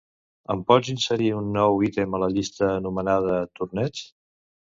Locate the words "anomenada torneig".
2.79-4.03